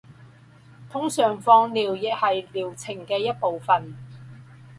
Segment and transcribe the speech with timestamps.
[0.89, 3.95] 通常放疗也是疗程的一部分。